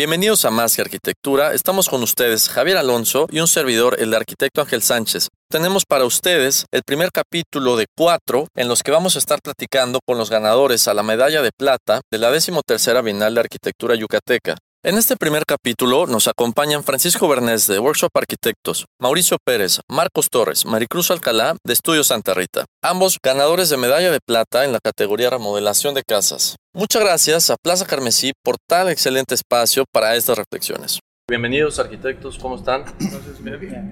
[0.00, 1.52] Bienvenidos a Más que Arquitectura.
[1.52, 5.28] Estamos con ustedes, Javier Alonso y un servidor, el arquitecto Ángel Sánchez.
[5.50, 9.98] Tenemos para ustedes el primer capítulo de cuatro en los que vamos a estar platicando
[10.06, 14.56] con los ganadores a la medalla de plata de la decimotercera Bienal de Arquitectura Yucateca.
[14.82, 20.64] En este primer capítulo nos acompañan Francisco Bernés de Workshop Arquitectos, Mauricio Pérez, Marcos Torres,
[20.64, 25.28] Maricruz Alcalá de Estudio Santa Rita, ambos ganadores de medalla de plata en la categoría
[25.28, 26.56] remodelación de casas.
[26.72, 30.98] Muchas gracias a Plaza Carmesí por tal excelente espacio para estas reflexiones.
[31.28, 32.84] Bienvenidos arquitectos, ¿cómo están?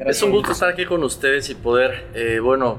[0.06, 2.78] es un gusto estar aquí con ustedes y poder, eh, bueno,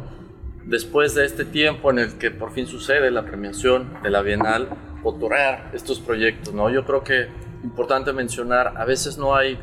[0.66, 4.68] después de este tiempo en el que por fin sucede la premiación de la Bienal,
[5.04, 6.72] otorgar estos proyectos, ¿no?
[6.72, 9.60] Yo creo que importante mencionar, a veces no hay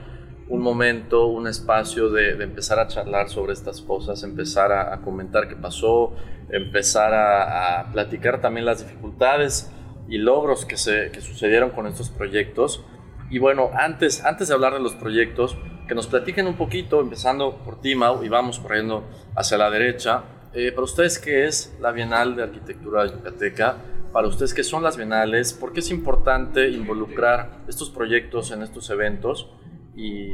[0.49, 5.57] un momento, un espacio de, empezar a charlar sobre estas cosas, empezar a, comentar qué
[5.57, 6.13] pasó,
[6.51, 9.73] empezar a, platicar también las dificultades
[10.09, 12.85] y logros que, se, que sucedieron con estos proyectos.
[13.29, 15.57] Y bueno, antes, antes de hablar de los proyectos,
[15.89, 20.25] que nos platiquen un poquito, empezando por Timau y vamos corriendo hacia la derecha.
[20.53, 23.77] Eh, para ustedes, ¿qué es la Bienal de Arquitectura de Yucateca?
[24.13, 28.89] Para ustedes qué son las bienales, por qué es importante involucrar estos proyectos en estos
[28.91, 29.51] eventos
[29.95, 30.29] y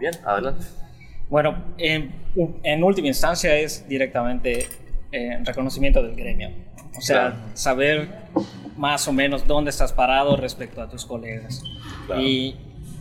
[0.00, 0.66] bien, adelante.
[1.28, 4.66] Bueno, en, última instancia es directamente
[5.12, 6.50] eh, reconocimiento del gremio,
[6.96, 8.08] o sea, saber
[8.76, 11.62] más o menos dónde estás parado respecto a tus colegas.
[12.18, 12.56] Y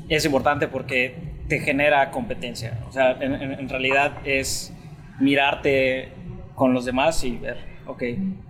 [0.09, 4.73] es importante porque te genera competencia, o sea, en, en realidad es
[5.19, 6.11] mirarte
[6.55, 8.03] con los demás y ver, ok,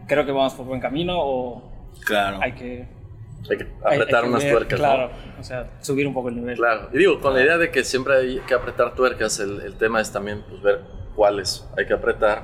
[0.07, 2.39] creo que vamos por buen camino o Claro.
[2.41, 2.87] Hay que
[3.49, 4.79] hay que apretar unas tuercas.
[4.79, 6.55] Claro, o sea, subir un poco el nivel.
[6.55, 9.75] Claro, y digo, con la idea de que siempre hay que apretar tuercas, el, el
[9.75, 10.81] tema es también pues, ver
[11.15, 12.41] cuáles hay que apretar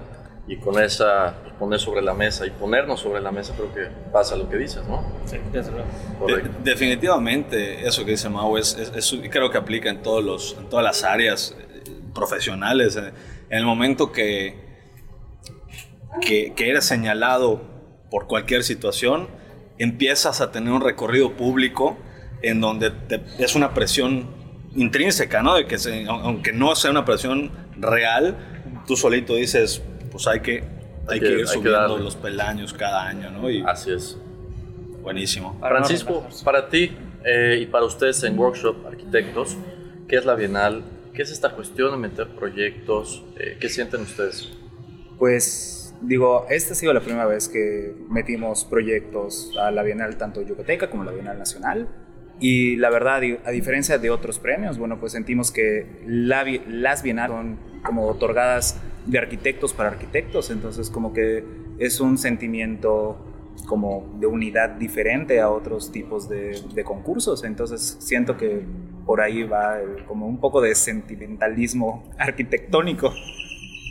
[0.48, 3.88] y con esa pues, poner sobre la mesa y ponernos sobre la mesa, creo que
[4.12, 5.04] pasa lo que dices, ¿no?
[5.26, 10.56] Sí, De, definitivamente, eso que dice Mau, es, es, creo que aplica en, todos los,
[10.60, 12.96] en todas las áreas eh, profesionales.
[12.96, 14.71] En el momento que,
[16.20, 17.62] que, que eres señalado
[18.10, 19.30] por cualquier situación,
[19.78, 21.98] empiezas a tener un recorrido público
[22.42, 22.92] en donde
[23.40, 24.28] es una presión
[24.76, 25.56] intrínseca, ¿no?
[25.56, 25.78] De que
[26.08, 28.36] aunque no sea una presión real,
[28.88, 30.64] tú solito dices, pues hay que,
[31.08, 33.50] hay, que, ir subiendo los peldaños cada año, ¿no?
[33.50, 34.18] Y Así es.
[35.02, 35.58] Buenísimo.
[35.60, 36.92] Francisco, para ti
[37.24, 39.58] eh, y para ustedes en Workshop Arquitectos,
[40.08, 40.84] ¿qué es la Bienal?
[41.14, 43.24] ¿Qué es esta cuestión de meter proyectos?
[43.38, 44.50] Eh, ¿Qué sienten ustedes?
[45.18, 50.42] Pues digo, esta ha sido la primera vez que metimos proyectos a la Bienal, tanto
[50.42, 51.88] Yucateca como la Bienal Nacional.
[52.40, 57.60] Y la verdad, a diferencia de otros premios, bueno, pues sentimos que las bienales son
[57.86, 61.44] como otorgadas de arquitectos para arquitectos, entonces como que
[61.78, 63.18] es un sentimiento
[63.68, 68.62] como de unidad diferente a otros tipos de, concursos, entonces siento que
[69.06, 73.14] por ahí va como un poco de sentimentalismo arquitectónico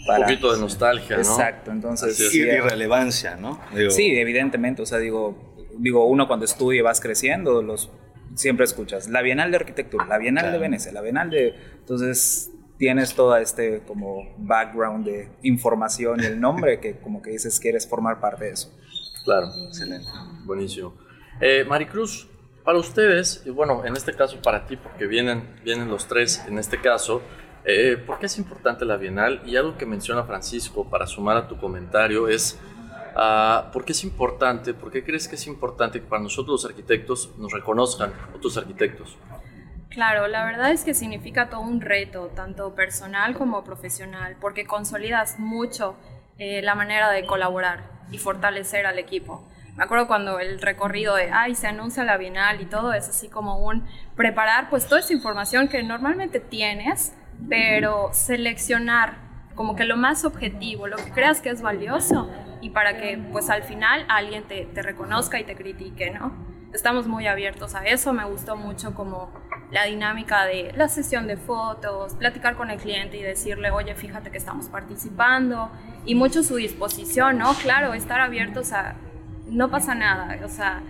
[0.09, 1.22] un poquito de nostalgia, ¿no?
[1.22, 2.34] Exacto, entonces...
[2.34, 3.61] Y irrelevancia, ¿no?
[3.91, 7.91] Sí, evidentemente, o sea, digo, digo, uno cuando estudia y vas creciendo, los,
[8.34, 11.55] siempre escuchas la Bienal de Arquitectura, la Bienal de Venecia, la Bienal de...
[11.81, 17.61] Entonces tienes todo este como background de información y el nombre que como que dices
[17.61, 18.72] quieres formar parte de eso.
[19.25, 20.09] Claro, excelente,
[20.44, 20.94] buenísimo.
[21.43, 22.27] Eh, Maricruz,
[22.65, 26.59] para ustedes, y bueno, en este caso para ti, porque vienen, vienen los tres en
[26.59, 27.21] este caso,
[27.70, 29.42] eh, ¿Por qué es importante la Bienal?
[29.44, 32.58] Y algo que menciona Francisco para sumar a tu comentario es,
[33.16, 34.75] uh, ¿por qué es importante?
[34.75, 39.17] ¿Por qué crees que es importante que para nosotros los arquitectos nos reconozcan otros arquitectos?
[39.90, 45.38] Claro, la verdad es que significa todo un reto, tanto personal como profesional, porque consolidas
[45.38, 45.96] mucho
[46.38, 49.46] eh, la manera de colaborar y fortalecer al equipo.
[49.76, 53.28] Me acuerdo cuando el recorrido de, ay, se anuncia la Bienal y todo es así
[53.28, 57.14] como un preparar pues toda esa información que normalmente tienes
[57.48, 62.96] pero seleccionar como que lo más objetivo, lo que creas que es valioso y para
[62.96, 66.32] que pues al final alguien te, te reconozca y te critique, ¿no?
[66.72, 69.31] Estamos muy abiertos a eso, me gustó mucho como
[69.70, 74.31] la dinámica de la sesión de fotos, platicar con el cliente y decirle, oye, fíjate
[74.31, 75.70] que estamos participando
[76.04, 77.54] y mucho su disposición, ¿no?
[77.54, 78.94] Claro, estar abiertos a,
[79.46, 80.82] no pasa nada, o sea,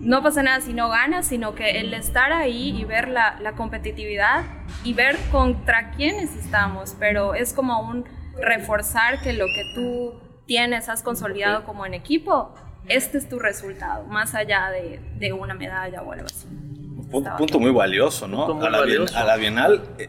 [0.00, 3.52] no pasa nada si no ganas, sino que el estar ahí y ver la, la
[3.52, 4.44] competitividad
[4.84, 8.04] y ver contra quiénes estamos, pero es como un
[8.40, 10.14] reforzar que lo que tú
[10.46, 12.54] tienes, has consolidado como en equipo,
[12.88, 16.46] este es tu resultado, más allá de, de una medalla o algo así.
[17.10, 18.54] Punto, punto muy valioso, ¿no?
[18.54, 19.18] Muy a, la bien- valioso.
[19.18, 20.08] a la Bienal eh,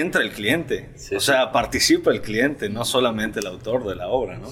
[0.00, 1.26] entra el cliente, Sí, o sí.
[1.26, 4.48] sea, participa el cliente, no solamente el autor de la obra, ¿no?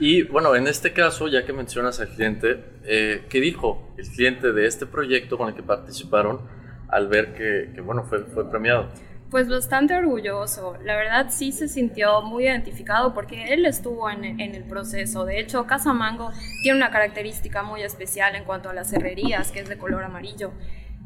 [0.00, 4.50] Y bueno, en este caso, ya que mencionas al cliente, eh, ¿qué dijo el cliente
[4.52, 6.40] de este proyecto con el que participaron
[6.88, 8.88] al ver que, que, bueno, fue, fue premiado?
[9.30, 10.78] Pues bastante orgulloso.
[10.82, 15.26] La verdad sí se sintió muy identificado porque él estuvo en, en el proceso.
[15.26, 16.32] De hecho, Casa Mango
[16.62, 20.52] tiene una característica muy especial en cuanto a las herrerías, que es de color amarillo.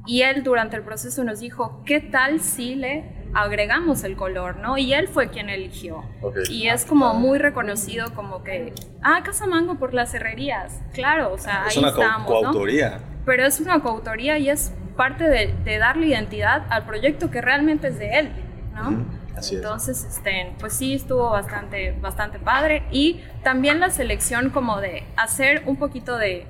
[0.06, 3.05] Y él durante el proceso nos dijo, ¿qué tal si le
[3.35, 4.56] agregamos el color?
[4.59, 4.77] ¿no?
[4.79, 6.05] Y él fue quien eligió.
[6.51, 8.73] Y es como muy reconocido como que,
[9.03, 10.81] ah, Casa Mango por las herrerías.
[10.93, 12.29] Claro, o sea, es ahí una co- estamos.
[12.29, 12.41] ¿no?
[12.41, 12.99] coautoría.
[13.25, 17.89] pero es una coautoría y es parte de, de darle identidad al proyecto que realmente
[17.89, 18.31] es de él,
[18.75, 19.05] ¿no?
[19.37, 19.62] Así es.
[19.62, 25.62] Entonces, este, pues sí estuvo bastante, bastante padre y también la selección como de hacer
[25.67, 26.47] un poquito de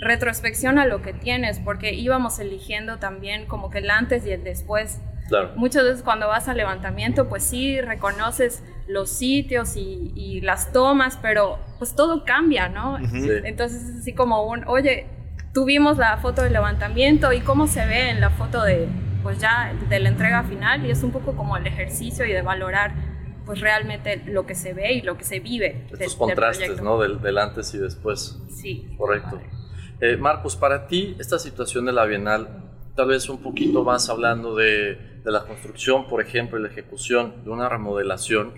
[0.00, 4.44] retrospección a lo que tienes, porque íbamos eligiendo también como que el antes y el
[4.44, 5.00] después.
[5.28, 5.52] Claro.
[5.56, 11.18] Muchas veces cuando vas al levantamiento, pues sí reconoces los sitios y, y las tomas,
[11.22, 12.98] pero pues todo cambia, ¿no?
[13.08, 13.30] Sí.
[13.44, 15.06] Entonces es así como un, oye,
[15.54, 18.88] tuvimos la foto del levantamiento y cómo se ve en la foto de,
[19.22, 22.42] pues ya, de la entrega final y es un poco como el ejercicio y de
[22.42, 22.92] valorar
[23.46, 25.86] pues realmente lo que se ve y lo que se vive.
[25.92, 26.82] Estos contrastes.
[26.82, 26.98] ¿no?
[26.98, 28.38] Del, del antes y después.
[28.48, 28.94] Sí.
[28.98, 29.40] Correcto.
[30.00, 32.48] Eh, Marcos, para ti, esta situación de la Bienal,
[32.96, 37.50] tal vez un poquito más hablando de, la construcción, por ejemplo, y la ejecución de
[37.50, 38.52] una remodelación,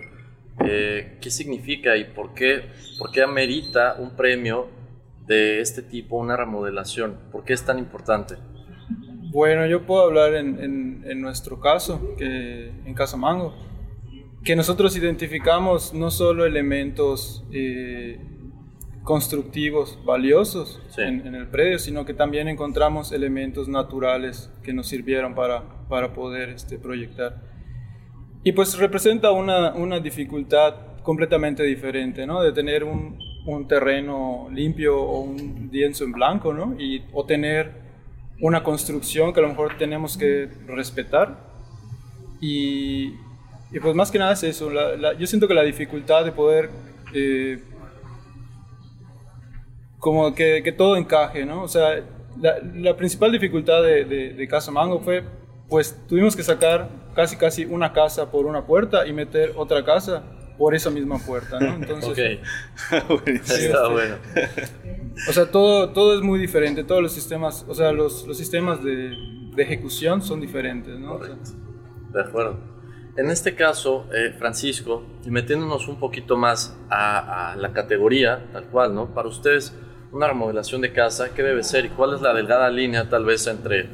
[0.65, 2.65] eh, ¿qué significa y por qué,
[2.99, 4.67] por qué amerita un premio
[5.25, 7.17] de este tipo, una remodelación?
[7.31, 8.35] ¿Por qué es tan importante?
[9.31, 13.53] Bueno, yo puedo hablar en, nuestro caso, que en Casa Mango,
[14.43, 18.19] que nosotros identificamos no solo elementos eh,
[19.07, 21.01] constructivos valiosos Sí.
[21.01, 26.11] en, en el predio, sino que también encontramos elementos naturales que nos sirvieron para, para
[26.13, 27.41] poder este, proyectar.
[28.43, 32.41] Y pues representa una, una dificultad completamente diferente, ¿no?
[32.43, 36.75] De tener un, un terreno limpio o un lienzo en blanco, ¿no?
[36.77, 37.71] Y, o tener
[38.41, 41.47] una construcción que a lo mejor tenemos que respetar.
[42.41, 43.13] Y,
[43.71, 44.69] y pues más que nada es eso.
[44.69, 46.69] la- la- yo siento que la dificultad de poder...
[47.13, 47.63] eh,
[50.07, 51.63] como que, que todo encaje, ¿no?
[51.63, 52.01] O sea,
[52.39, 55.21] la, la principal dificultad de, de, de Casa Mango fue,
[55.67, 60.23] pues tuvimos que sacar casi casi una casa por una puerta y meter otra casa
[60.57, 61.73] por esa misma puerta, ¿no?
[61.75, 62.39] Entonces,
[62.89, 63.57] Ok, Buenísimo.
[63.57, 64.15] está bueno.
[65.27, 68.81] o sea, todo, todo es muy diferente, todos los sistemas, o sea, los, los sistemas
[68.81, 69.11] de,
[69.55, 71.15] de ejecución son diferentes, ¿no?
[71.15, 71.51] O sea, Correcto.
[72.13, 72.59] De acuerdo.
[73.17, 78.67] En este caso, eh, Francisco, y metiéndonos un poquito más a, a la categoría, tal
[78.67, 79.13] cual, ¿no?
[79.13, 79.75] Para ustedes,
[80.11, 83.45] una remodelación de casa, ¿qué debe ser y cuál es la delgada línea tal vez
[83.47, 83.89] entre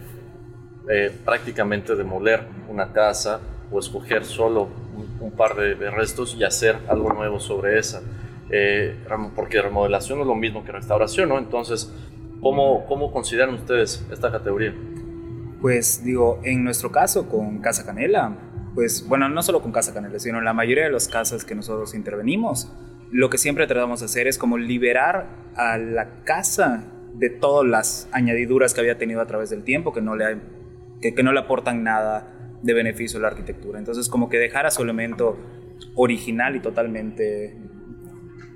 [0.89, 3.39] eh, prácticamente demoler una casa
[3.71, 4.67] o escoger solo
[5.19, 8.01] un, par de, restos y hacer algo nuevo sobre esa?
[8.49, 8.95] Eh,
[9.35, 11.39] porque remodelación no es lo mismo que restauración, ¿no?
[11.39, 11.91] Entonces,
[12.41, 14.73] ¿cómo, cómo consideran ustedes esta categoría?
[15.61, 18.35] Pues digo, en nuestro caso con Casa Canela,
[18.75, 21.55] pues bueno, no solo con Casa Canela, sino en la mayoría de las casas que
[21.55, 22.71] nosotros intervenimos,
[23.13, 28.09] lo que siempre tratamos de hacer es como liberar a la casa de todas las
[28.11, 30.37] añadiduras que había tenido a través del tiempo, que no le,
[30.99, 33.77] que, que no le aportan nada de beneficio a la arquitectura.
[33.77, 35.37] Entonces como que dejar a su elemento
[35.93, 37.55] original y totalmente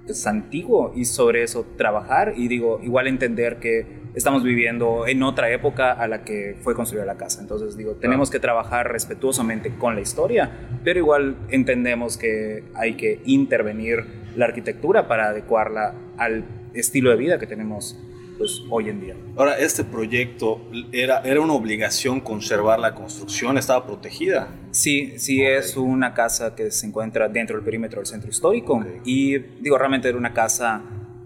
[0.07, 5.51] pues, antiguo y sobre eso trabajar y digo, igual entender que estamos viviendo en otra
[5.51, 7.41] época a la que fue construida la casa.
[7.41, 10.49] Entonces digo, tenemos que trabajar respetuosamente con la historia,
[10.83, 17.39] pero igual entendemos que hay que intervenir la arquitectura para adecuarla al estilo de vida
[17.39, 17.99] que tenemos
[18.37, 19.15] pues hoy en día.
[19.35, 24.49] Ahora, este proyecto era, era una obligación conservar la construcción, estaba protegida.
[24.69, 28.85] Sí, sí es una casa que se encuentra dentro del perímetro del centro histórico Ok.
[29.05, 30.83] y digo, realmente era una casa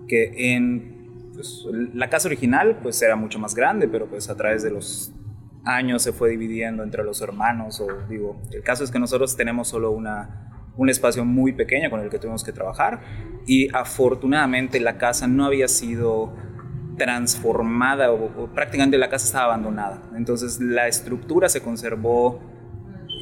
[0.07, 4.63] que en pues, la casa original pues era mucho más grande, pero pues a través
[4.63, 5.11] de los
[5.65, 9.67] años se fue dividiendo entre los hermanos o digo, el caso es que nosotros tenemos
[9.67, 13.01] solo una un espacio muy pequeño con el que tuvimos que trabajar
[13.45, 16.33] y afortunadamente la casa no había sido
[16.97, 20.01] transformada o, o prácticamente la casa estaba abandonada.
[20.15, 22.39] Entonces la estructura se conservó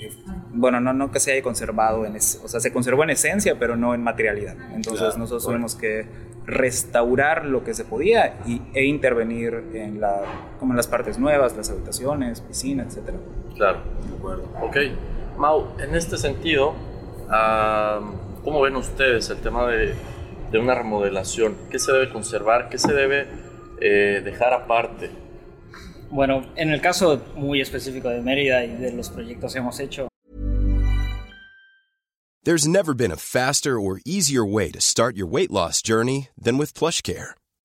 [0.01, 0.12] eh,
[0.51, 3.58] bueno, no, no que se haya conservado, en es- o sea, se conservó en esencia,
[3.58, 4.56] pero no en materialidad.
[4.74, 5.50] Entonces Claro, nosotros correcto.
[5.51, 10.22] tuvimos que restaurar lo que se podía y, e intervenir en, la,
[10.60, 13.12] como en las partes nuevas, las habitaciones, piscina, etc.
[13.56, 13.79] Claro.
[14.10, 14.44] De acuerdo.
[14.62, 14.77] Ok.
[15.38, 16.74] Mau, en este sentido,
[18.43, 19.93] ¿cómo ven ustedes el tema de,
[20.51, 21.55] de, una remodelación?
[21.69, 22.69] ¿Qué se debe conservar?
[22.69, 23.27] ¿Qué se debe
[23.81, 25.12] eh, dejar aparte?
[26.09, 30.07] Bueno, en el caso muy específico de Mérida y de los proyectos que hemos hecho.
[32.43, 36.57] There's never been a faster or easier way to start your weight loss journey than
[36.57, 37.38] with PlushCare.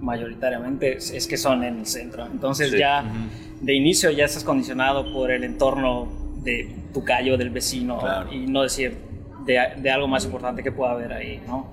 [0.00, 2.26] Mayoritariamente es que son en el centro.
[2.26, 2.78] Entonces sí.
[2.78, 3.64] ya uh -huh.
[3.64, 6.08] de inicio ya estás condicionado por el entorno
[6.42, 8.32] de tu calle o del vecino claro.
[8.32, 8.96] y no decir
[9.44, 11.72] de, de, algo más importante que pueda haber ahí, ¿no?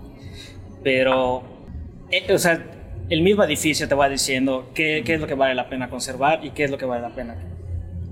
[0.83, 1.43] Pero,
[2.11, 2.63] eh, o sea,
[3.09, 6.43] el mismo edificio te va diciendo qué, qué, es lo que vale la pena conservar
[6.43, 7.35] y qué es lo que vale la pena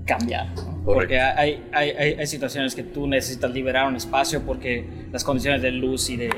[0.04, 0.48] cambiar.
[0.54, 0.82] ¿no?
[0.84, 5.62] Porque hay, hay, hay, hay, situaciones que tú necesitas liberar un espacio porque las condiciones
[5.62, 6.30] de luz y de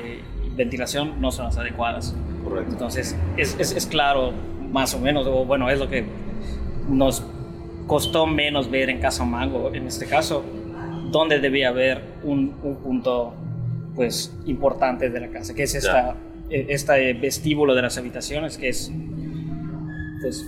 [0.55, 2.15] ventilación no son las adecuadas.
[2.49, 2.71] Correcto.
[2.71, 4.33] Entonces, es, es, es claro,
[4.71, 6.05] más o menos, o bueno, es lo que
[6.89, 7.23] nos
[7.87, 10.43] costó menos ver en Casa Mango, en este caso,
[11.11, 13.33] donde debía haber un, un punto
[13.95, 16.15] pues importante de la casa, que es esta
[16.49, 18.91] este vestíbulo de las habitaciones que es
[20.21, 20.45] pues,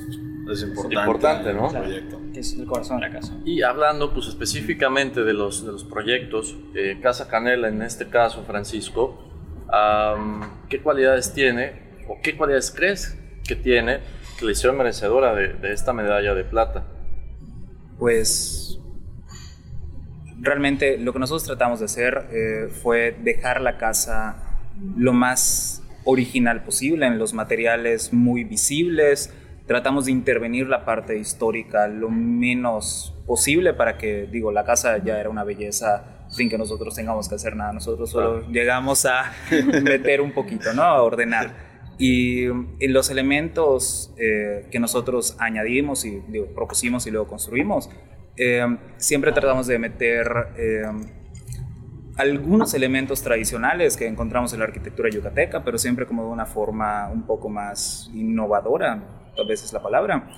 [0.51, 1.69] es importante, importante ¿no?
[1.69, 1.87] Claro,
[2.33, 3.35] que es el corazón de la casa.
[3.45, 8.43] Y hablando pues específicamente de los, de los proyectos, eh, Casa Canela en este caso,
[8.43, 9.19] Francisco,
[9.67, 13.99] um, ¿qué cualidades tiene o qué cualidades crees que tiene
[14.37, 16.85] que le hicieron merecedora de, de esta medalla de plata?
[17.97, 18.69] Pues
[20.41, 24.61] realmente lo que nosotros tratamos de hacer eh, fue dejar la casa
[24.95, 29.33] lo más original posible, en los materiales muy visibles.
[29.67, 35.19] Tratamos de intervenir la parte histórica lo menos posible para que, digo, la casa ya
[35.19, 37.73] era una belleza sin que nosotros tengamos que hacer nada.
[37.73, 39.31] Nosotros solo llegamos a
[39.83, 40.83] meter un poquito, ¿no?
[40.83, 41.68] A ordenar.
[41.99, 42.45] Y,
[42.79, 47.89] y los elementos eh, que nosotros añadimos y digo, propusimos y luego construimos,
[48.41, 48.65] eh,
[48.95, 50.25] siempre tratamos de meter
[50.57, 50.83] eh,
[52.15, 57.09] algunos elementos tradicionales que encontramos en la arquitectura yucateca, pero siempre como de una forma
[57.09, 60.29] un poco más innovadora, tal vez es la palabra.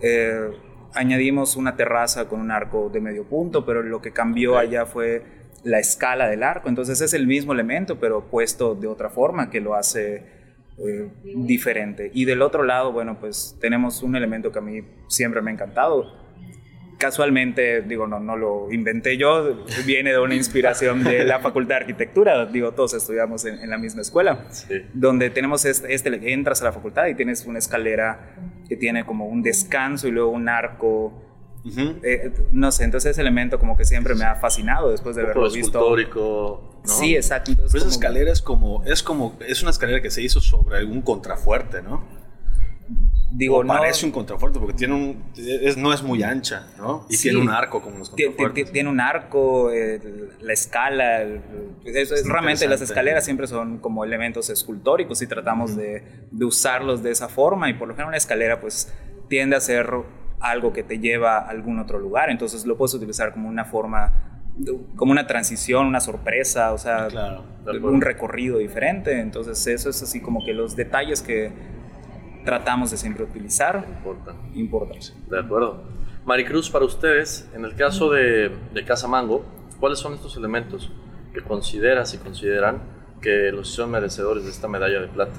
[0.00, 0.50] Eh,
[0.94, 5.22] añadimos una terraza con un arco de medio punto, pero lo que cambió allá fue
[5.62, 9.60] la escala del arco, entonces es el mismo elemento, pero puesto de otra forma que
[9.60, 10.39] lo hace
[10.86, 12.10] eh, diferente.
[12.14, 15.54] Y del otro lado, bueno, pues tenemos un elemento que a mí siempre me ha
[15.54, 16.20] encantado,
[17.00, 21.80] casualmente, digo, no, no lo inventé yo, viene de una inspiración de la Facultad de
[21.80, 24.74] Arquitectura, digo, todos estudiamos en, en la misma escuela, sí.
[24.92, 28.36] donde tenemos este, este, entras a la facultad y tienes una escalera
[28.68, 31.26] que tiene como un descanso y luego un arco.
[31.62, 32.00] Uh -huh.
[32.02, 35.50] eh, no sé, entonces ese elemento como que siempre me ha fascinado después de haberlo
[35.50, 35.78] visto.
[35.78, 36.92] Histórico, ¿no?
[36.92, 37.50] Sí, exacto.
[37.50, 38.00] Entonces, Pero esa como...
[38.00, 42.02] escalera es como, es como, es una escalera que se hizo sobre algún contrafuerte, ¿no?
[43.32, 47.06] Digo, o parece no, un contrafuerte porque tiene un, es, no es muy ancha, ¿no?
[47.08, 48.72] Y sí, tiene un arco como los contrafuertes.
[48.72, 50.00] Tiene un arco, eh,
[50.40, 51.40] la escala, el,
[51.84, 55.76] es, es realmente las escaleras siempre son como elementos escultóricos y tratamos uh -huh.
[55.76, 56.02] de,
[56.32, 58.92] de, usarlos de esa forma y por lo general una escalera pues
[59.28, 59.92] tiende a ser
[60.40, 64.12] algo que te lleva a algún otro lugar, entonces lo puedes utilizar como una forma,
[64.96, 67.44] como una transición, una sorpresa, o sea, claro,
[67.82, 71.52] un recorrido diferente, entonces eso es así como que los detalles que
[72.44, 73.84] tratamos de siempre utilizar.
[73.88, 74.34] Importa.
[74.54, 74.94] Importa.
[75.28, 75.82] De acuerdo.
[76.24, 79.44] Maricruz, para ustedes, en el caso de, de Casa Mango,
[79.78, 80.90] ¿cuáles son estos elementos
[81.32, 82.82] que consideras y consideran
[83.20, 85.32] que los son merecedores de esta medalla de plata?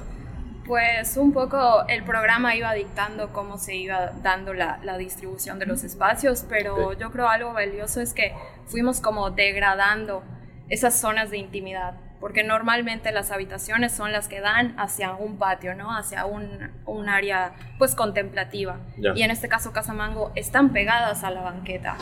[0.72, 5.66] Pues un poco el programa iba dictando cómo se iba dando la, la distribución de
[5.66, 6.98] los espacios, pero okay.
[6.98, 8.32] yo creo algo valioso es que
[8.64, 10.22] fuimos como degradando
[10.70, 15.74] esas zonas de intimidad porque normalmente las habitaciones son las que dan hacia un patio,
[15.74, 15.94] ¿no?
[15.94, 18.80] Hacia un, un área pues contemplativa.
[19.14, 21.98] Y en este caso Casamango están pegadas a la banqueta.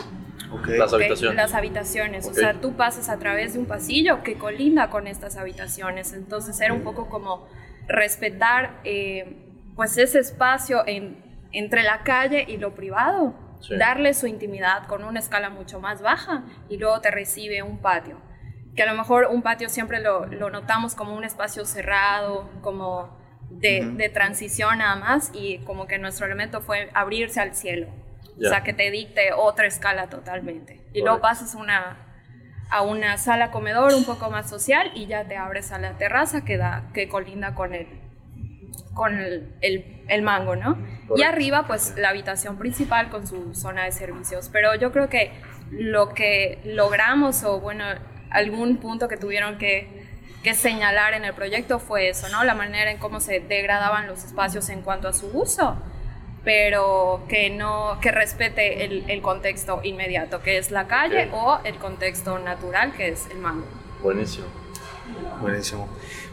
[0.65, 1.01] Las ¿ok?
[1.01, 1.35] habitaciones.
[1.35, 2.25] Las habitaciones.
[2.25, 6.13] O sea, tú pasas a través de un pasillo que colinda con estas habitaciones.
[6.13, 7.49] Entonces era un poco como
[7.87, 9.37] respetar eh,
[9.75, 13.33] pues ese espacio en- entre la calle y lo privado.
[13.61, 13.77] Sí.
[13.77, 18.17] Darle su intimidad con una escala mucho más baja y luego te recibe un patio.
[18.75, 23.19] Que a lo mejor un patio siempre lo, lo notamos como un espacio cerrado, como
[23.51, 27.87] de, de transición nada más y como que nuestro elemento fue abrirse al cielo.
[28.37, 28.47] Ya.
[28.47, 30.81] O sea, que te dicte otra escala totalmente.
[30.93, 31.41] Y luego Correcto.
[31.41, 32.10] pasas una,
[32.71, 36.43] a una sala comedor un poco más social y ya te abres a la terraza
[36.45, 37.87] que, da, que colinda con el,
[38.93, 40.77] con el, el- el mango, ¿no?
[41.15, 44.49] Y arriba, pues la habitación principal con su zona de servicios.
[44.51, 45.31] Pero yo creo que
[45.71, 47.85] lo que logramos, o bueno,
[48.29, 49.87] algún punto que tuvieron que,
[50.43, 52.43] que señalar en el proyecto fue eso, ¿no?
[52.43, 55.77] La manera en cómo se degradaban los espacios en cuanto a su uso
[56.43, 61.33] pero que no que respete el, el contexto inmediato que es la calle Ok.
[61.33, 63.65] o el contexto natural que es el mango
[64.01, 64.47] Buenísimo.
[65.39, 65.87] Buenísimo.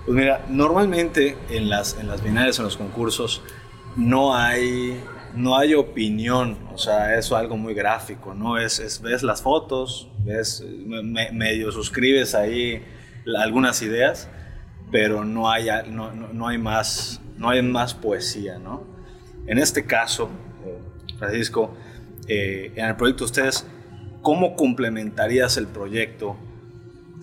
[0.06, 3.42] Pues mira, normalmente en las, en las bienales, en los concursos,
[3.96, 5.02] no hay,
[5.34, 8.56] no hay opinión, o sea, es algo muy gráfico, ¿no?
[8.56, 12.82] Es, es- ves las fotos, ves, me- me- medio suscribes ahí
[13.38, 14.28] algunas ideas,
[14.90, 18.84] pero no hay, no, no- no hay, más, no hay más poesía, ¿no?
[19.48, 20.28] En este caso,
[21.18, 21.74] Francisco,
[22.28, 23.66] eh, en el proyecto ustedes,
[24.22, 26.36] ¿cómo complementarías el proyecto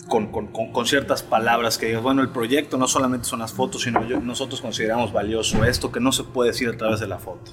[0.08, 3.82] con- con- con ciertas palabras que digas, bueno, el proyecto no solamente son las fotos,
[3.82, 7.18] sino yo- nosotros consideramos valioso esto que no se puede decir a través de la
[7.18, 7.52] foto.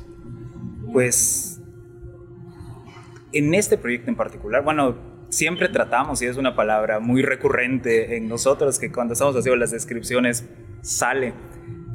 [0.92, 1.60] Pues
[3.32, 4.96] en este proyecto en particular, bueno,
[5.30, 9.72] siempre tratamos, y es una palabra muy recurrente en nosotros, que cuando estamos haciendo las
[9.72, 10.48] descripciones
[10.82, 11.34] sale,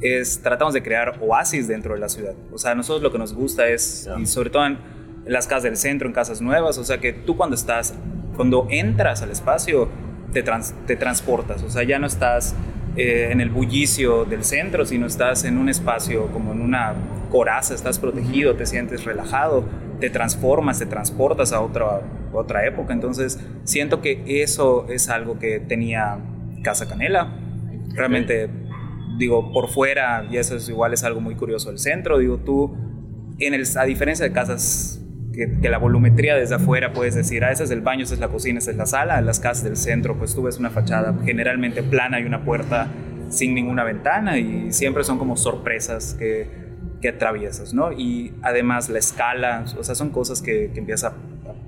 [0.01, 2.33] es tratamos de crear oasis dentro de la ciudad.
[2.51, 4.77] O sea, a nosotros lo que nos gusta es, y sobre todo en
[5.25, 7.93] las casas del centro, en casas nuevas, o sea, que tú cuando estás,
[8.35, 9.89] cuando entras al espacio,
[10.33, 12.55] te, trans- te transportas, o sea, ya no estás
[12.95, 16.93] eh, en el bullicio del centro, sino estás en un espacio como en una
[17.29, 19.63] coraza, estás protegido, te sientes relajado,
[19.99, 22.01] te transformas, te transportas a otra,
[22.33, 22.93] otra época.
[22.93, 26.17] Entonces, siento que eso es algo que tenía
[26.63, 27.35] Casa Canela.
[27.93, 28.49] Realmente,
[29.19, 32.75] digo, por fuera, y eso es igual es algo muy curioso del centro, digo, tú,
[33.37, 37.65] en el, a diferencia de casas que, la volumetría desde afuera puedes decir, ah, ese
[37.65, 39.75] es el baño, esa es la cocina, esa es la sala, en las casas del
[39.75, 42.87] centro, pues tú ves una fachada generalmente plana y una puerta
[43.29, 46.47] sin ninguna ventana y siempre son como sorpresas que,
[47.01, 47.91] que atraviesas, ¿no?
[47.91, 51.15] Y además la escala, o sea, son cosas que, que empiezas a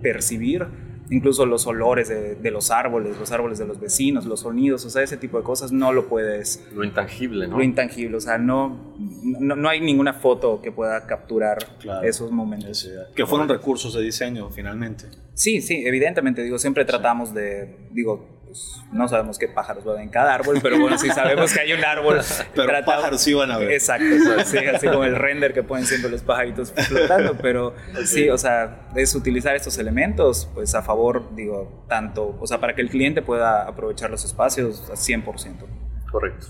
[0.01, 0.65] percibir,
[1.11, 4.89] incluso los olores de, de los árboles, los árboles de los vecinos, los sonidos, o
[4.89, 7.57] sea, ese tipo de cosas no lo puedes Lo intangible, ¿no?
[7.57, 12.07] lo intangible, o sea, no, no, no hay ninguna foto que pueda capturar Claro.
[12.07, 12.89] esos momentos.
[13.15, 15.05] Que fueron recursos de diseño finalmente.
[15.33, 20.09] Sí, sí, evidentemente, digo, siempre tratamos de, digo, pues, no sabemos qué pájaros van en
[20.09, 22.19] cada árbol, pero bueno, sí sabemos que hay un árbol.
[22.53, 23.71] Pero tratamos- pájaros sí van a ver.
[23.71, 24.05] Exacto,
[24.45, 28.87] sí, así como el render que ponen siempre los pajaritos flotando, pero sí, o sea,
[28.95, 33.21] es utilizar estos elementos, pues a favor, digo, tanto, o sea, para que el cliente
[33.21, 35.65] pueda aprovechar los espacios a 100%.
[36.11, 36.47] Correcto.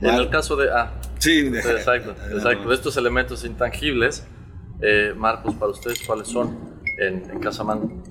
[0.00, 0.22] En Vale.
[0.24, 0.70] el caso de...
[0.72, 2.68] Ah, Sí, exacto, exacto.
[2.68, 4.26] De estos elementos intangibles,
[4.80, 8.02] eh, Marcos, para ustedes, ¿cuáles son en, en?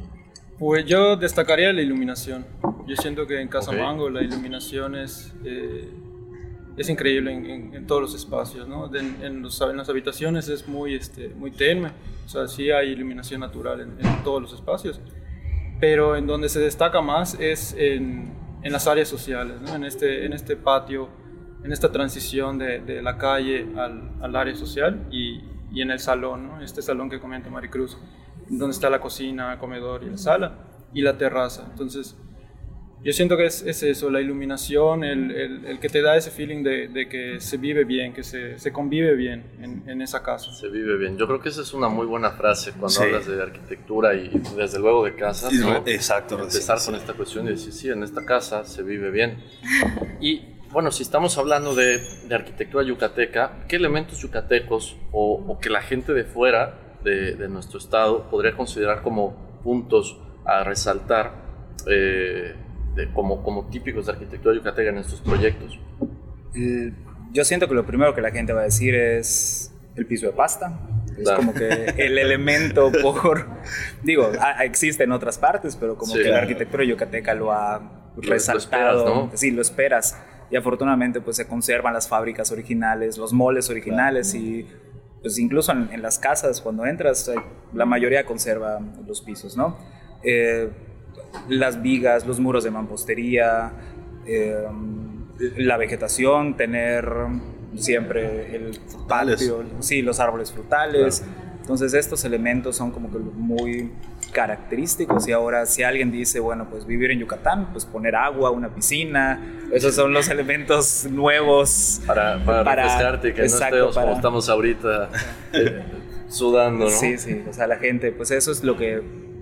[0.64, 2.46] Pues yo destacaría la iluminación.
[2.88, 3.80] Yo siento que en Casa Ok.
[3.80, 5.90] Mango la iluminación es, eh,
[6.78, 8.86] es increíble en, en- en todos los espacios, ¿no?
[8.96, 11.90] En, en los- en las habitaciones es muy, este, muy tenue,
[12.26, 15.02] o sea, sí hay iluminación natural en, todos los espacios,
[15.82, 19.76] pero en donde se destaca más es en, en las áreas sociales, ¿no?
[19.76, 21.10] En este, en este patio,
[21.66, 25.42] en esta transición de, de la calle al, al área social y,
[25.74, 26.62] y en el salón, ¿no?
[26.62, 27.98] Este salón que comenta Maricruz,
[28.50, 30.58] donde está la cocina, el comedor y la sala
[30.94, 31.68] y la terraza.
[31.72, 32.16] Entonces,
[33.04, 36.32] yo siento que es, es eso, la iluminación, el, el- el que te da ese
[36.32, 40.24] feeling de, de que se vive bien, que se, se convive bien en, en esa
[40.24, 40.54] casa.
[40.54, 41.18] Se vive bien.
[41.18, 43.04] Yo creo que esa es una muy buena frase cuando Sí.
[43.04, 45.76] hablas de arquitectura y desde luego de casas, Y ¿no?
[45.86, 49.38] exacto, Empezar con esta cuestión y decir, sí, en esta casa se vive bien.
[50.22, 55.70] Y bueno, si estamos hablando de, de arquitectura yucateca, ¿qué elementos yucatecos o, o que
[55.70, 61.34] la gente de fuera de, de nuestro estado podría considerar como puntos a resaltar
[61.88, 62.54] eh,
[62.96, 65.80] de- como, como típicos de arquitectura yucateca en estos proyectos?
[66.56, 66.94] El-
[67.32, 70.34] yo siento que lo primero que la gente va a decir es el piso de
[70.34, 70.80] pasta.
[71.18, 71.38] Es Claro.
[71.38, 73.48] como que el elemento por...
[74.04, 76.42] Digo, a- existe en otras partes, pero como Sí, que la claro.
[76.44, 78.94] arquitectura yucateca lo ha resaltado.
[78.94, 79.38] Lo esperas, ¿no?
[79.38, 80.18] Sí, lo esperas.
[80.52, 84.68] Y afortunadamente pues se conservan las fábricas originales, los moles originales y
[85.24, 87.32] pues incluso en, en, las casas cuando entras
[87.74, 89.78] la mayoría conserva los pisos, ¿no?
[90.22, 90.70] Eh,
[91.48, 93.72] las vigas, los muros de mampostería,
[94.28, 94.64] eh,
[95.58, 97.10] la vegetación, tener
[97.76, 99.36] siempre el Frutales.
[99.40, 101.24] patio, sí, los árboles frutales.
[101.60, 103.92] Entonces estos elementos son como que muy
[104.34, 108.74] característicos y ahora si alguien dice, bueno, pues vivir en Yucatán, pues poner agua, una
[108.76, 109.40] piscina,
[109.72, 114.16] esos son los elementos nuevos Para, para, Para- refrescarte, que exacto, no estemos para- como
[114.18, 115.10] estamos ahorita
[115.54, 115.84] eh,
[116.28, 116.92] sudando, ¿no?
[116.92, 119.02] Sí, sí, o sea, la gente, pues eso es lo que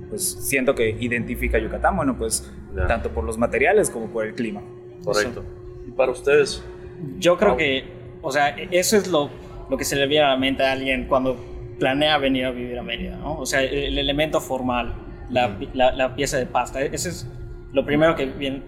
[0.10, 2.86] pues siento que identifica a Yucatán, bueno, pues Ya.
[2.88, 4.62] tanto por los materiales como por el clima.
[5.04, 5.44] Correcto.
[5.88, 6.62] Y para ustedes,
[7.18, 7.58] Yo creo Wow.
[7.58, 7.84] que,
[8.22, 9.30] o sea, eso es lo,
[9.70, 11.36] lo que se le viene a la mente a alguien cuando
[11.82, 13.40] planea venir a vivir a Mérida, ¿no?
[13.40, 14.94] O sea, el, el elemento formal,
[15.32, 17.28] la, pi- la, la pieza de pasta, ese es
[17.74, 18.62] lo primero que, viene-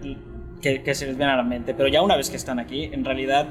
[0.60, 1.74] que, que se les viene a la mente.
[1.74, 3.46] Pero ya una vez que están aquí, en realidad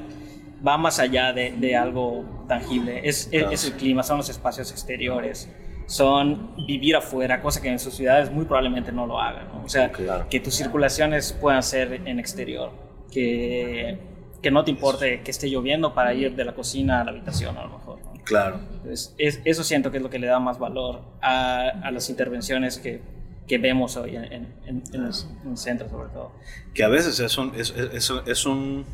[0.66, 3.00] va más allá de, de algo tangible.
[3.08, 5.50] Es, es- es el clima, son los espacios exteriores,
[5.86, 9.48] son vivir afuera, cosa que en sus ciudades muy probablemente no lo hagan.
[9.48, 9.64] ¿no?
[9.64, 10.26] O sea, Claro.
[10.28, 12.70] que tus circulaciones puedan ser en exterior,
[13.10, 13.98] que,
[14.42, 17.56] que no te importe que esté lloviendo para ir de la cocina a la habitación
[17.56, 17.83] a lo mejor.
[17.83, 17.83] ¿no?
[18.24, 18.60] Claro.
[18.72, 22.08] Entonces, es- eso siento que es lo que le da más valor a, a las
[22.10, 23.00] intervenciones que,
[23.46, 26.32] que vemos hoy en, en, en- en los, en el centro sobre todo.
[26.72, 28.84] que a veces es un, es, es- es un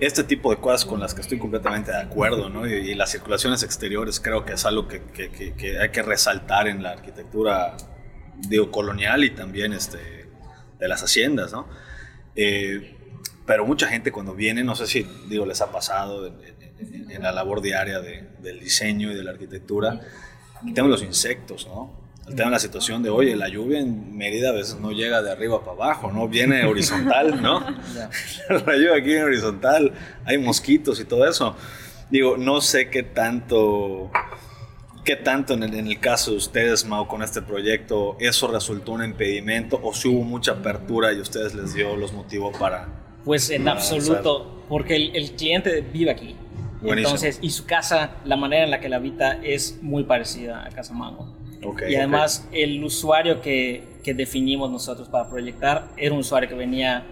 [0.00, 2.66] este tipo de cosas con las que estoy completamente de acuerdo, ¿no?
[2.68, 6.02] Y, y las circulaciones exteriores creo que es algo que, que- que- que hay que
[6.02, 7.76] resaltar en la arquitectura,
[8.48, 9.98] digo, colonial y también este,
[10.78, 11.66] de las haciendas, ¿no?
[12.36, 12.94] Eh,
[13.44, 16.34] pero mucha gente cuando viene, no sé si, digo, les ha pasado en,
[16.80, 20.00] en- en la labor diaria de- del diseño y de la arquitectura,
[20.66, 22.06] el tema de los insectos, ¿no?
[22.28, 25.22] El tema de la situación de, oye, la lluvia en Mérida a veces no llega
[25.22, 26.28] de arriba para abajo, ¿no?
[26.28, 27.60] Viene horizontal, ¿no?
[28.66, 29.92] la lluvia aquí en horizontal,
[30.24, 31.56] hay mosquitos y todo eso.
[32.10, 34.10] Digo, no sé qué tanto,
[35.04, 38.92] qué tanto en el, en el caso de ustedes, Mau, con este proyecto, eso resultó
[38.92, 42.88] un impedimento o si hubo mucha apertura y ustedes les dio los motivos para...
[43.24, 46.36] Pues en Ah, absoluto, porque el, el cliente vive aquí.
[46.80, 47.16] Buenísimo.
[47.16, 50.68] Entonces, y su casa, la manera en la que la habita es muy parecida a
[50.70, 51.34] Casa Mango.
[51.64, 56.54] Ok, y además, el usuario que, que definimos nosotros para proyectar era un usuario que
[56.54, 57.04] venía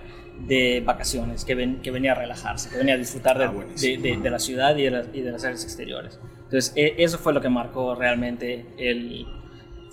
[0.47, 4.03] de vacaciones, que, ven- que venía a relajarse, que venía a disfrutar de, Ah, buenísimo.
[4.03, 6.21] de- de- de la ciudad y de, las- y de las áreas exteriores.
[6.45, 9.27] Entonces, e- eso fue lo que marcó realmente el,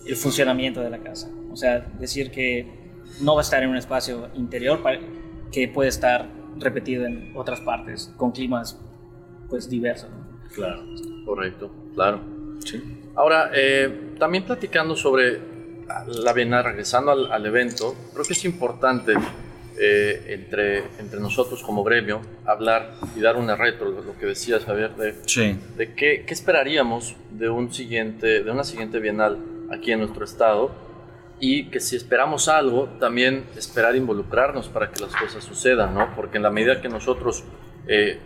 [0.05, 1.29] el funcionamiento de la casa.
[1.51, 2.67] O sea, decir que
[3.21, 4.99] no va a estar en un espacio interior pa-
[5.51, 8.79] que puede estar repetido en otras partes con climas
[9.49, 10.09] pues diversos.
[10.09, 10.49] ¿no?
[10.53, 10.83] Claro.
[11.25, 12.21] correcto, claro.
[12.65, 12.81] Sí.
[13.15, 15.39] Ahora, eh, también platicando sobre
[16.07, 19.13] la Bienal, regresando al, al evento, creo que es importante
[19.77, 24.63] eh, entre, entre nosotros como gremio hablar y dar una retro, de lo que decías
[24.65, 25.57] Javier, de, Sí.
[25.75, 29.39] de qué, qué esperaríamos de, un siguiente, de una siguiente Bienal
[29.71, 30.71] aquí en nuestro estado
[31.39, 36.15] y que si esperamos algo, también esperar involucrarnos para que las cosas sucedan, ¿no?
[36.15, 37.43] Porque en la medida que nosotros
[37.87, 38.19] eh,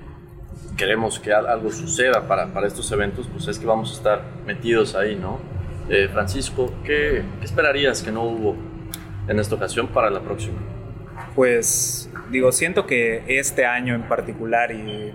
[0.78, 4.22] queremos que al- algo suceda para, para estos eventos, pues es que vamos a estar
[4.46, 5.40] metidos ahí, ¿no?
[5.90, 8.56] Eh, Francisco, ¿qué, ¿qué esperarías que no hubo
[9.28, 10.58] en esta ocasión para la próxima?
[11.36, 15.14] Pues digo, siento que este año en particular y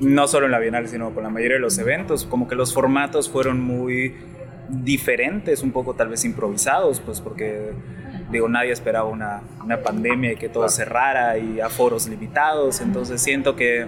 [0.00, 2.74] no solo en la Bienal, sino con la mayoría de los eventos, como que los
[2.74, 4.14] formatos fueron muy
[4.68, 7.72] diferentes, un poco tal vez improvisados, pues porque
[8.30, 13.54] digo, nadie esperaba una, una pandemia y que todo cerrara y aforos limitados, entonces siento
[13.56, 13.86] que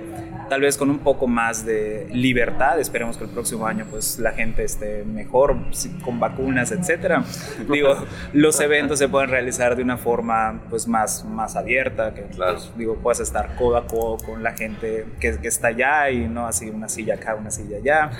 [0.49, 4.33] tal vez con un poco más de libertad, esperemos que el próximo año pues la
[4.33, 5.57] gente esté mejor,
[6.05, 7.25] con vacunas, etcétera.
[7.71, 7.97] Digo,
[8.33, 12.55] los eventos se pueden realizar de una forma pues más, más abierta, que Claro.
[12.55, 16.29] pues, digo, puedas estar codo a codo con la gente que, que está allá y
[16.29, 18.11] no así una silla acá, una silla allá.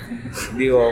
[0.55, 0.91] Digo,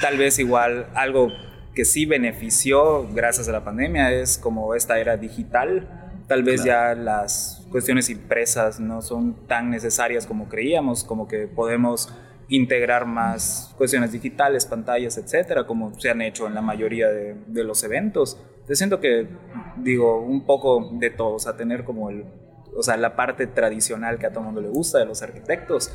[0.00, 1.28] tal vez igual algo
[1.74, 5.86] que sí benefició gracias a la pandemia es como esta era digital.
[6.26, 12.12] Tal vez ya las cuestiones impresas no son tan necesarias como creíamos, como que podemos
[12.48, 17.64] integrar más cuestiones digitales, pantallas, etcétera, como se han hecho en la mayoría de, de
[17.64, 18.40] los eventos.
[18.68, 19.28] Yo siento que,
[19.78, 22.24] digo, un poco de todo, o sea, tener como el,
[22.76, 25.92] o sea, la parte tradicional que a todo mundo le gusta de los arquitectos,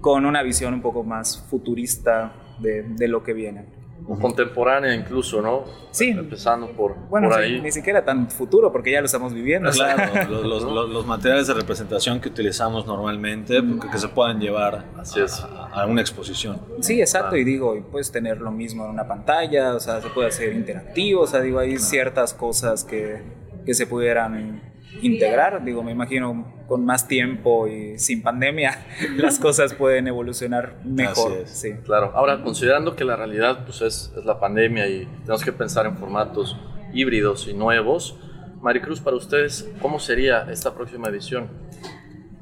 [0.00, 3.83] con una visión un poco más futurista de, de lo que viene.
[4.06, 5.64] O contemporánea incluso, ¿no?
[5.90, 6.10] Sí.
[6.10, 7.60] Empezando por, Bueno, por sí, ahí.
[7.62, 9.70] ni siquiera tan futuro, porque ya lo estamos viviendo.
[9.70, 13.98] o sea, Claro, los, los- los- los materiales de representación que utilizamos normalmente, porque que
[13.98, 15.40] se puedan llevar Así es.
[15.40, 16.60] a, a una exposición.
[16.80, 20.08] Sí, exacto, y digo, y puedes tener lo mismo en una pantalla, o sea, se
[20.10, 23.22] puede hacer interactivo, o sea, digo, hay ciertas cosas que,
[23.64, 24.60] que se pudieran
[25.02, 25.64] integrar.
[25.64, 31.42] Digo, me imagino con más tiempo y sin pandemia las cosas pueden evolucionar mejor.
[31.46, 31.74] Sí.
[31.84, 35.86] Claro, ahora considerando que la realidad pues, es, es la pandemia y tenemos que pensar
[35.86, 36.56] en formatos
[36.92, 38.18] híbridos y nuevos,
[38.60, 41.50] Maricruz, para ustedes, ¿cómo sería esta próxima edición?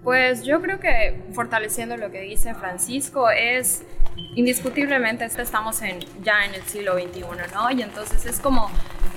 [0.05, 3.85] Pues yo creo que fortaleciendo lo que dice Francisco es
[4.35, 7.71] indiscutiblemente estamos en, ya en el siglo XXI, ¿no?
[7.71, 8.71] Y entonces es como,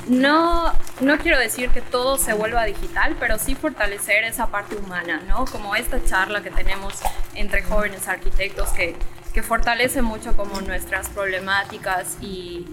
[0.08, 5.22] no, no quiero decir que todo se vuelva digital, pero sí fortalecer esa parte humana,
[5.28, 5.46] ¿no?
[5.46, 6.94] Como esta charla que tenemos
[7.34, 8.96] entre jóvenes arquitectos que,
[9.34, 12.68] que fortalece mucho como nuestras problemáticas y,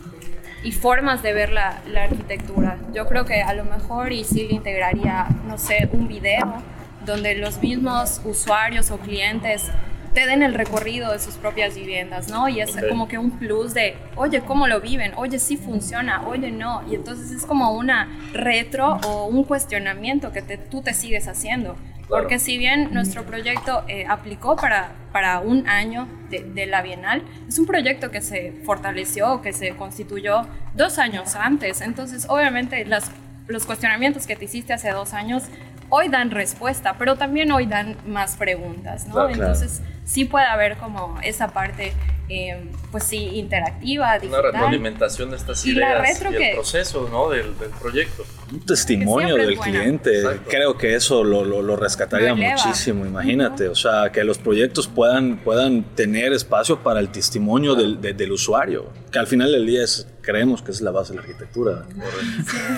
[0.63, 2.79] y formas de ver la, la, arquitectura.
[2.93, 6.63] Yo creo que a lo mejor y sí le integraría, no sé, un video
[7.05, 9.71] donde los mismos usuarios o clientes
[10.15, 12.49] te den el recorrido de sus propias viviendas, ¿no?
[12.49, 15.13] Y es como que un plus de, oye, ¿cómo lo viven?
[15.17, 16.83] Oye, sí funciona, oye, no.
[16.91, 21.77] Y entonces es como una retro o un cuestionamiento que tú te sigues haciendo.
[22.09, 27.23] Porque si bien nuestro proyecto eh, aplicó para, para un año de, de, la Bienal,
[27.49, 31.81] es un proyecto que se fortaleció, que se constituyó dos años antes.
[31.81, 33.11] Entonces, obviamente, las,
[33.47, 35.45] los cuestionamientos que te hiciste hace dos años
[35.89, 39.29] hoy dan respuesta, pero también hoy dan más preguntas, ¿no?
[39.29, 41.93] Entonces sí puede haber como esa parte,
[42.29, 44.41] eh, pues sí, interactiva, digital.
[44.41, 47.31] Una retroalimentación de estas ideas y, el proceso, ¿no?
[47.31, 48.25] Del, del, proyecto.
[48.51, 54.11] Un testimonio del cliente, creo que eso lo, lo, lo rescataría muchísimo, imagínate, o sea,
[54.13, 59.19] que los proyectos puedan, puedan tener espacio para el testimonio del, de, del usuario, que
[59.19, 61.87] al final del día es, creemos que es la base de la arquitectura.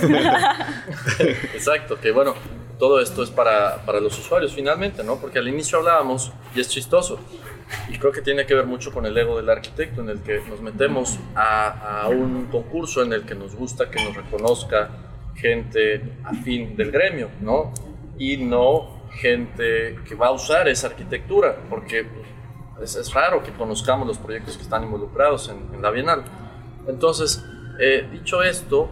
[1.54, 2.34] Exacto, que bueno,
[2.78, 5.16] todo esto es para, para, los usuarios finalmente, ¿no?
[5.16, 7.18] Porque al inicio hablábamos, y es chistoso,
[7.88, 10.40] y creo que tiene que ver mucho con el ego del arquitecto, en el que
[10.48, 14.90] nos metemos a, un concurso en el que nos gusta que nos reconozca
[15.34, 17.72] gente afín del gremio, ¿no?
[18.18, 22.06] Y no gente que va a usar esa arquitectura, porque
[22.82, 26.24] es, es raro que conozcamos los proyectos que están involucrados en, en la Bienal.
[26.86, 27.44] Entonces,
[27.78, 28.88] eh, dicho esto,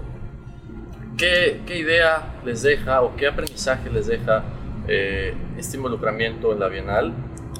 [1.17, 4.45] ¿Qué, ¿Qué, idea les deja o qué aprendizaje les deja
[4.89, 7.13] eh, este involucramiento en la Bienal?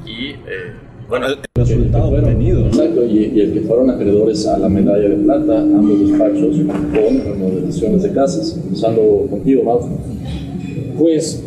[0.07, 0.73] Y eh,
[1.09, 2.67] bueno, el resultado obtenido.
[2.67, 7.25] Exacto, y, y, el que fueron acreedores a la medalla de plata, ambos despachos, con
[7.25, 8.59] remodelaciones de casas.
[8.65, 9.81] Empezando contigo, Mau.
[10.99, 11.45] Pues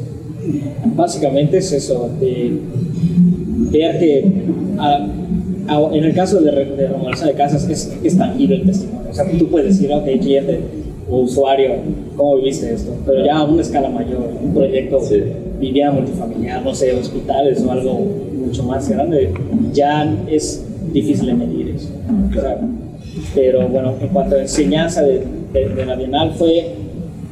[0.95, 2.59] básicamente es eso, de
[3.71, 4.31] ver que
[4.77, 5.07] a,
[5.67, 9.09] a, en el caso de, de remodelación de casas es, es tangible el testimonio.
[9.09, 11.71] O sea, tú puedes decir, ok, cliente o usuario,
[12.15, 12.95] ¿cómo viviste esto?
[13.05, 15.23] Pero ya a una escala mayor, un proyecto sí.
[15.59, 17.99] vivienda multifamiliar, no sé, hospitales o algo
[18.37, 19.31] mucho más grande,
[19.73, 21.89] ya es difícil de medir eso.
[22.29, 22.59] O sea,
[23.33, 26.71] pero bueno, en cuanto a enseñanza de, de, de, la Bienal fue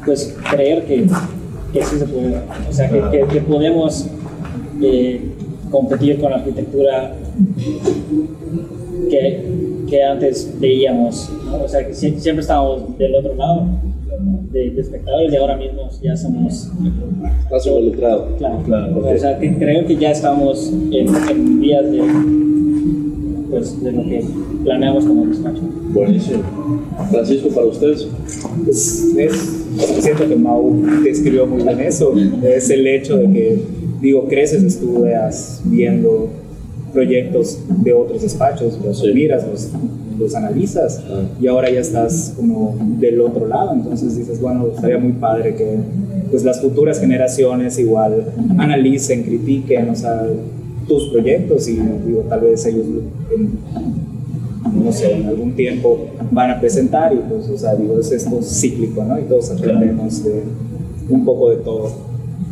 [0.05, 1.07] pues creer que,
[1.71, 2.36] que sí se puede,
[2.69, 4.07] o sea, que, que, que podemos
[4.81, 5.21] eh,
[5.71, 7.13] competir con la arquitectura
[9.10, 9.43] que,
[9.89, 11.63] que antes veíamos, ¿no?
[11.63, 13.67] o sea, que siempre estábamos del otro lado
[14.51, 16.69] de, de, espectadores y ahora mismo ya somos...
[17.43, 18.36] Estás involucrado.
[18.38, 18.99] Claro, claro.
[18.99, 19.15] Okay.
[19.15, 22.01] O sea, que creo que ya estamos en, en vías de,
[23.49, 24.25] pues, de lo que
[24.63, 25.62] planeamos como despacho.
[25.93, 26.43] Buenísimo.
[27.12, 28.08] Francisco, para ustedes.
[28.63, 29.65] Pues es,
[29.99, 33.63] siento que Mau describió muy bien eso, es el hecho de que,
[34.01, 36.29] digo, creces, estudias viendo
[36.93, 39.12] proyectos de otros despachos, los sí.
[39.13, 39.69] miras, los,
[40.17, 41.23] los analizas ah.
[41.41, 45.77] y ahora ya estás como del otro lado, entonces dices, bueno, estaría muy padre que
[46.29, 48.25] pues las futuras generaciones igual
[48.58, 50.25] analicen, critiquen, o sea,
[50.88, 52.86] tus proyectos y digo, tal vez ellos
[53.36, 53.51] en,
[54.84, 58.41] no sé, en algún tiempo van a presentar y pues, o sea, digo, es esto
[58.41, 59.19] cíclico, ¿no?
[59.19, 60.41] Y todos aprendemos de
[61.10, 61.91] un poco de todo.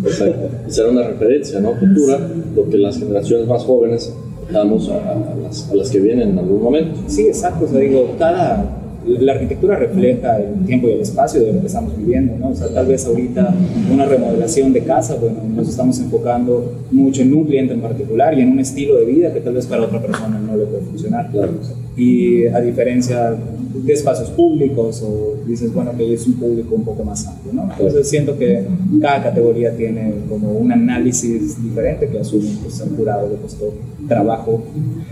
[0.04, 0.50] Exacto.
[0.68, 1.74] Y será una referencia, ¿no?
[1.74, 2.20] Futura,
[2.56, 4.14] lo que las generaciones más jóvenes
[4.52, 7.00] damos a, a, las, a, las, que vienen en algún momento.
[7.08, 7.66] Sí, exacto.
[7.66, 11.68] O sea, digo, cada, la arquitectura refleja el tiempo y el espacio de lo que
[11.68, 12.50] estamos viviendo, ¿no?
[12.50, 13.54] O sea, tal vez ahorita
[13.92, 18.42] una remodelación de casa, bueno, nos estamos enfocando mucho en un cliente en particular y
[18.42, 21.30] en un estilo de vida que tal vez para otra persona no le puede funcionar.
[21.32, 21.54] Claro.
[21.96, 23.36] Y a diferencia
[23.74, 27.72] de espacios públicos o dices, bueno, que es un público un poco más amplio, ¿no?
[27.72, 28.66] Entonces siento que
[29.02, 33.74] cada categoría tiene como un análisis diferente que asume pues, el jurado le costó
[34.08, 34.64] trabajo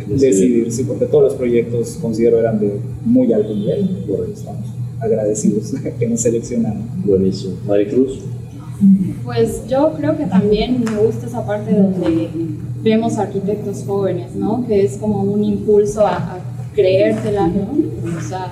[0.08, 4.66] decidir, sí, porque todos los proyectos considero eran de muy alto nivel, por eso estamos
[5.00, 6.84] agradecidos que nos seleccionaron.
[7.06, 7.56] Buenísimo.
[7.68, 8.20] Maricruz.
[9.26, 12.30] Pues yo creo que también me gusta esa parte donde
[12.82, 14.66] vemos arquitectos jóvenes, ¿no?
[14.66, 16.40] Que es como un impulso a, a
[16.74, 18.18] creértela, ¿no?
[18.18, 18.52] O sea,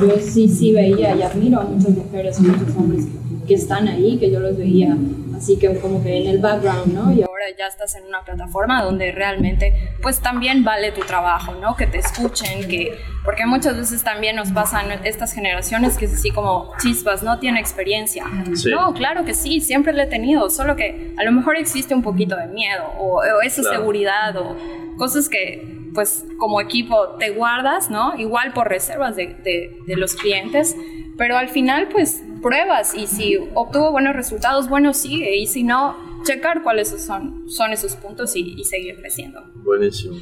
[0.00, 3.06] yo sí, sí veía y admiro a muchas mujeres y muchos hombres
[3.46, 4.96] que están ahí, que yo los veía
[5.36, 7.12] así que como que en el background, ¿no?
[7.12, 11.76] Y ahora ya estás en una plataforma donde realmente pues también vale tu trabajo, ¿no?
[11.76, 16.30] Que te escuchen, que porque muchas veces también nos pasan estas generaciones que es así
[16.30, 18.24] como chispas, no tiene experiencia.
[18.70, 22.02] No, claro que sí, siempre lo he tenido, solo que a lo mejor existe un
[22.02, 24.56] poquito de miedo o, esa seguridad o
[24.96, 28.16] cosas que pues como equipo te guardas, ¿no?
[28.16, 30.76] Igual por reservas de, de, de los clientes,
[31.16, 35.96] pero al final pues pruebas y si obtuvo buenos resultados, bueno, sigue y si no,
[36.22, 39.40] checar cuáles son, son esos puntos y, seguir creciendo.
[39.64, 40.16] Buenísimo.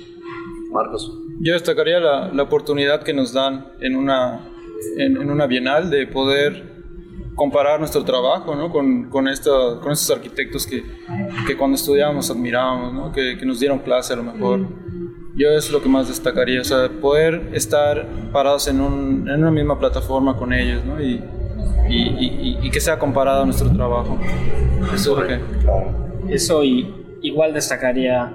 [0.71, 1.13] Marcos.
[1.41, 4.49] Yo destacaría la, la oportunidad que nos dan en una,
[4.97, 6.73] en, una bienal de poder
[7.35, 8.71] comparar nuestro trabajo ¿no?
[8.71, 10.85] con, con, esto, con estos arquitectos que,
[11.47, 13.13] que cuando estudiábamos admirábamos, ¿no?
[13.13, 14.84] que, que, nos dieron clase a lo mejor.
[15.37, 19.51] Yo es lo que más destacaría, o sea, poder estar parados en, un, en una
[19.51, 21.03] misma plataforma con ellos ¿no?
[21.03, 21.21] y,
[21.89, 24.19] y, y, que sea comparado a nuestro trabajo.
[24.95, 25.17] Eso,
[26.29, 28.33] Eso y igual destacaría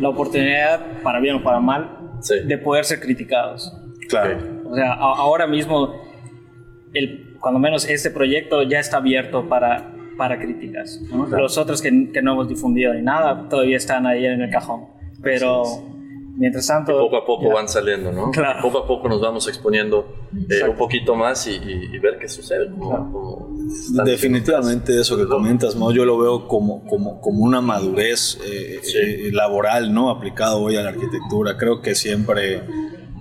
[0.00, 3.72] la oportunidad, para bien o para mal, de poder ser criticados.
[4.08, 4.38] Claro.
[4.66, 5.94] O sea, ahora mismo,
[6.92, 11.00] el, cuando menos este proyecto ya está abierto para, para críticas.
[11.30, 14.86] Los otros que, que, no hemos difundido ni nada todavía están ahí en el cajón.
[15.22, 15.62] Pero
[16.36, 16.98] mientras tanto...
[16.98, 18.30] poco a poco van saliendo, ¿no?
[18.30, 18.60] Claro.
[18.62, 22.70] Poco a poco nos vamos exponiendo eh, un poquito más y, y, ver qué sucede.
[24.04, 25.92] Definitivamente eso que comentas, ¿no?
[25.92, 30.10] yo lo veo como, como, como una madurez eh, eh, laboral ¿no?
[30.10, 31.56] aplicado hoy a la arquitectura.
[31.56, 32.62] Creo que siempre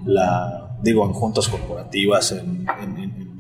[0.06, 2.66] la, digo, en juntas corporativas, en,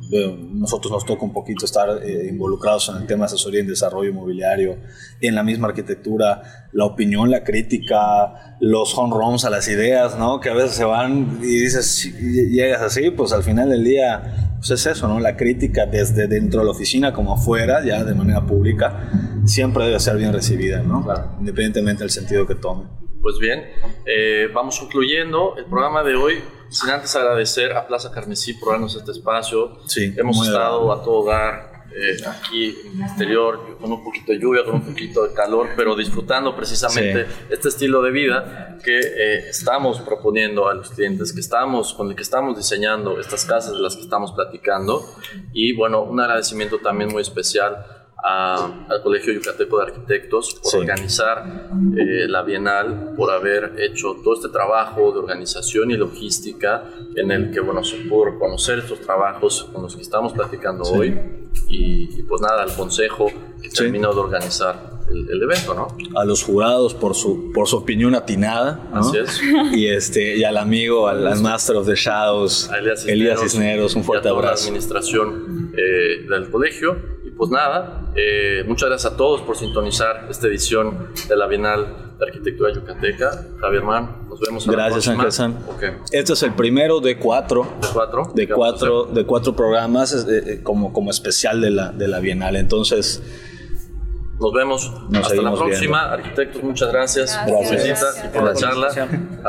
[0.09, 4.09] nosotros nos toca un poquito estar eh, involucrados en el tema de asesoría en desarrollo
[4.09, 4.77] inmobiliario,
[5.21, 10.39] en la misma arquitectura, la opinión, la crítica, los home runs a las ideas, ¿no?
[10.39, 14.55] Que a veces se van y dices, y llegas así, pues al final del día,
[14.57, 15.19] pues es eso, ¿no?
[15.19, 19.11] La crítica desde dentro de la oficina como afuera, ya de manera pública,
[19.45, 21.05] siempre debe ser bien recibida, ¿no?
[21.39, 22.85] Independientemente del sentido que tome.
[23.21, 23.65] Pues bien,
[24.05, 28.95] eh, vamos concluyendo el programa de hoy sin antes agradecer a Plaza Carmesí por darnos
[28.95, 29.77] este espacio.
[29.88, 34.39] Sí, Hemos estado a todo dar eh, aquí en el exterior, con un poquito de
[34.39, 39.49] lluvia, con un poquito de calor, pero disfrutando precisamente este estilo de vida que eh,
[39.49, 43.82] estamos proponiendo a los clientes, que estamos, con el que estamos diseñando estas casas de
[43.82, 45.03] las que estamos platicando.
[45.51, 52.27] Y bueno, un agradecimiento también muy especial al Colegio Yucateco de Arquitectos por organizar eh,
[52.27, 56.84] la Bienal, por haber hecho todo este trabajo de organización y logística
[57.15, 61.17] en el que, bueno, pudo conocer estos trabajos con los que estamos platicando hoy
[61.69, 63.27] y, pues nada, al Consejo
[63.62, 65.88] que terminó de organizar el, evento, ¿no?
[66.19, 69.41] A los jurados por su, por su opinión atinada, Así es.
[69.73, 72.69] Y, este, y al amigo, al, Master of the Shadows,
[73.08, 74.65] Elías Cisneros, un fuerte abrazo.
[74.65, 80.47] la administración eh, del colegio pues nada, eh, muchas gracias a todos por sintonizar esta
[80.47, 83.45] edición de la Bienal de Arquitectura Yucateca.
[83.62, 85.58] Javier Man, nos vemos en Gracias, la Ángel San.
[86.12, 87.65] Este es el primero de cuatro.
[87.82, 88.32] ¿De cuatro?
[88.36, 92.58] De cuatro, de cuatro programas eh, eh, como, como especial de la, de la Bienal.
[92.58, 93.23] Entonces...
[94.38, 94.91] Nos vemos.
[95.13, 96.12] Hasta la próxima.
[96.12, 97.39] Arquitectos, muchas gracias.
[97.47, 97.86] Gracias.
[97.86, 98.28] gracias.
[98.34, 99.48] por la charla.